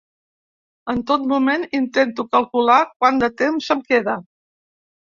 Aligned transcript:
En 0.93 1.03
tot 1.11 1.27
moment 1.33 1.67
intento 1.81 2.27
calcular 2.33 2.81
quant 2.95 3.25
de 3.27 3.31
temps 3.45 3.73
em 3.79 3.89
queda. 3.93 4.23